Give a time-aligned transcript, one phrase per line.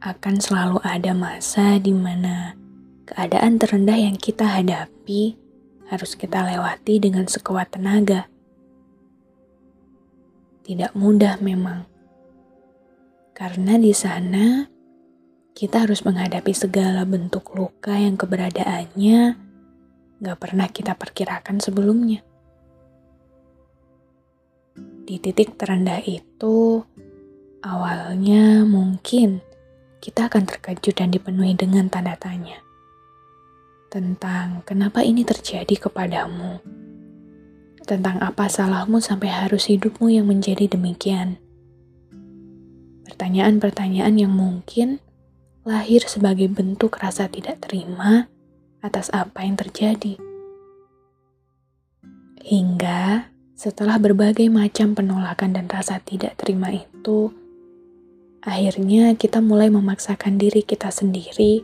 [0.00, 2.56] akan selalu ada masa di mana
[3.04, 5.36] keadaan terendah yang kita hadapi
[5.92, 8.24] harus kita lewati dengan sekuat tenaga.
[10.64, 11.84] Tidak mudah memang,
[13.36, 14.64] karena di sana
[15.52, 19.36] kita harus menghadapi segala bentuk luka yang keberadaannya
[20.20, 22.22] gak pernah kita perkirakan sebelumnya.
[25.04, 26.86] Di titik terendah itu,
[27.60, 29.44] Awalnya mungkin
[30.00, 32.64] kita akan terkejut dan dipenuhi dengan tanda tanya
[33.90, 36.62] tentang kenapa ini terjadi kepadamu.
[37.82, 41.42] Tentang apa salahmu sampai harus hidupmu yang menjadi demikian.
[43.02, 45.02] Pertanyaan-pertanyaan yang mungkin
[45.66, 48.30] lahir sebagai bentuk rasa tidak terima
[48.78, 50.14] atas apa yang terjadi.
[52.40, 53.26] Hingga
[53.58, 57.34] setelah berbagai macam penolakan dan rasa tidak terima itu,
[58.40, 61.60] Akhirnya kita mulai memaksakan diri kita sendiri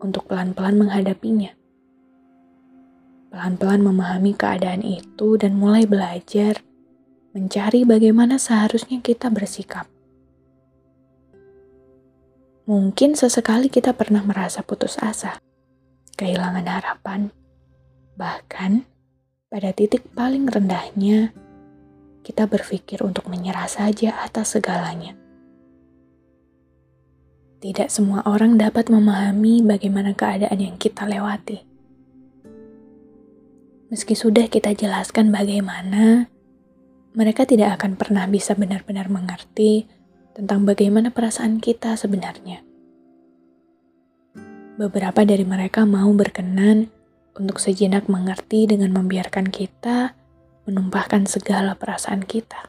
[0.00, 1.52] untuk pelan-pelan menghadapinya.
[3.28, 6.64] Pelan-pelan memahami keadaan itu dan mulai belajar
[7.36, 9.84] mencari bagaimana seharusnya kita bersikap.
[12.64, 15.36] Mungkin sesekali kita pernah merasa putus asa,
[16.16, 17.28] kehilangan harapan,
[18.16, 18.88] bahkan
[19.52, 21.36] pada titik paling rendahnya
[22.24, 25.25] kita berpikir untuk menyerah saja atas segalanya.
[27.56, 31.64] Tidak semua orang dapat memahami bagaimana keadaan yang kita lewati.
[33.88, 36.28] Meski sudah kita jelaskan bagaimana,
[37.16, 39.88] mereka tidak akan pernah bisa benar-benar mengerti
[40.36, 42.60] tentang bagaimana perasaan kita sebenarnya.
[44.76, 46.92] Beberapa dari mereka mau berkenan
[47.40, 50.12] untuk sejenak mengerti dengan membiarkan kita
[50.68, 52.68] menumpahkan segala perasaan kita.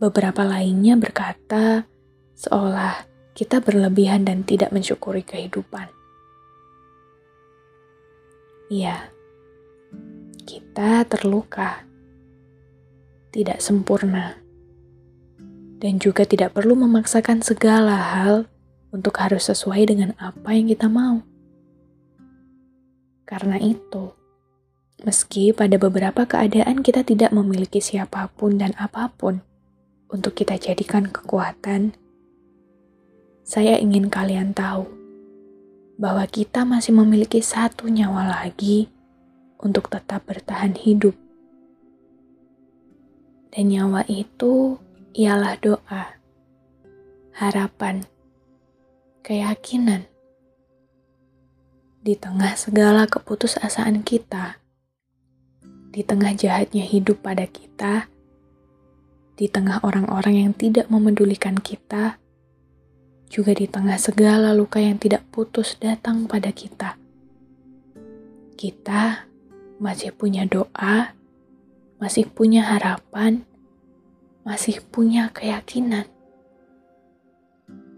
[0.00, 1.84] Beberapa lainnya berkata,
[2.34, 5.90] seolah kita berlebihan dan tidak mensyukuri kehidupan.
[8.70, 9.10] Iya,
[10.46, 11.82] kita terluka,
[13.34, 14.38] tidak sempurna,
[15.82, 18.46] dan juga tidak perlu memaksakan segala hal
[18.94, 21.20] untuk harus sesuai dengan apa yang kita mau.
[23.26, 24.14] Karena itu,
[25.02, 29.42] meski pada beberapa keadaan kita tidak memiliki siapa pun dan apa pun
[30.06, 31.98] untuk kita jadikan kekuatan
[33.44, 34.88] saya ingin kalian tahu
[36.00, 38.88] bahwa kita masih memiliki satu nyawa lagi
[39.60, 41.12] untuk tetap bertahan hidup.
[43.52, 44.80] Dan nyawa itu
[45.12, 46.16] ialah doa,
[47.36, 48.08] harapan,
[49.20, 50.08] keyakinan.
[52.00, 54.56] Di tengah segala keputusasaan kita,
[55.92, 58.08] di tengah jahatnya hidup pada kita,
[59.36, 62.18] di tengah orang-orang yang tidak memedulikan kita,
[63.34, 66.94] juga di tengah segala luka yang tidak putus datang pada kita.
[68.54, 69.26] Kita
[69.82, 71.18] masih punya doa,
[71.98, 73.42] masih punya harapan,
[74.46, 76.06] masih punya keyakinan.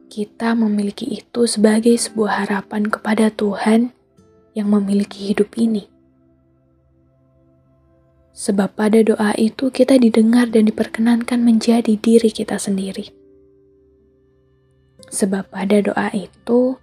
[0.09, 3.93] Kita memiliki itu sebagai sebuah harapan kepada Tuhan
[4.57, 5.85] yang memiliki hidup ini.
[8.33, 13.26] Sebab pada doa itu kita didengar dan diperkenankan menjadi diri kita sendiri.
[15.17, 16.77] Sebab pada doa itu,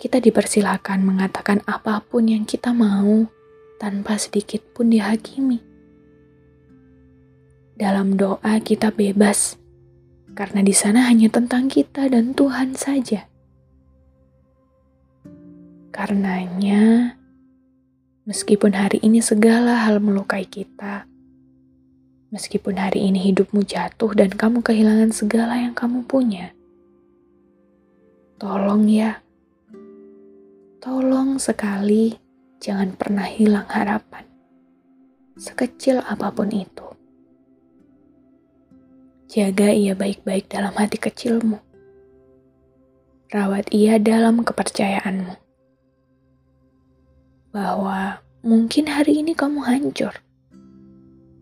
[0.00, 3.28] kita dipersilakan mengatakan apa pun yang kita mau
[3.76, 5.60] tanpa sedikit pun dihakimi.
[7.76, 9.60] Dalam doa kita bebas,
[10.32, 13.28] karena di sana hanya tentang kita dan Tuhan saja.
[15.92, 17.12] Karenanya,
[18.24, 21.04] meskipun hari ini segala hal melukai kita,
[22.32, 26.56] meskipun hari ini hidupmu jatuh dan kamu kehilangan segala yang kamu punya,
[28.40, 29.20] Tolong ya,
[30.80, 32.16] tolong sekali
[32.56, 34.24] jangan pernah hilang harapan,
[35.36, 36.88] sekecil apa pun itu.
[39.28, 41.60] Jaga ia baik-baik dalam hati kecilmu.
[43.28, 45.36] Rawat ia dalam kepercayaanmu.
[47.52, 50.16] Bahwa mungkin hari ini kamu hancur.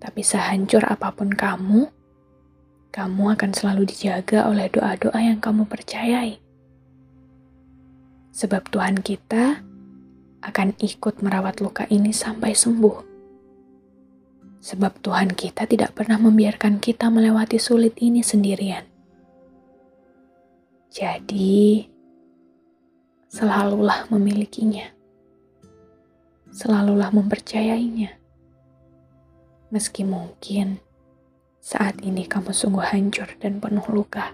[0.02, 1.86] Tapi sehancur apa pun kamu,
[2.90, 6.47] kamu akan selalu dijaga oleh doa-doa yang kamu percayai.
[8.38, 9.66] Sebab Tuhan kita
[10.46, 12.96] akan ikut merawat luka ini sampai sembuh.
[14.62, 18.86] Sebab Tuhan kita tidak pernah membiarkan kita melewati sulit ini sendirian.
[20.94, 21.82] Jadi,
[23.26, 24.86] selalulah memilikinya.
[26.54, 28.14] Selalulah mempercayainya.
[29.74, 30.78] Meski mungkin
[31.58, 34.30] saat ini kamu sungguh hancur dan penuh luka.